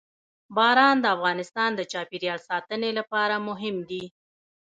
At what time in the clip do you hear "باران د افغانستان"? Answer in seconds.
0.55-1.69